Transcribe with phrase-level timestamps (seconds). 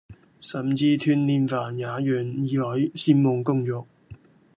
[0.39, 3.85] 甚至團年飯也讓兒女先忙工作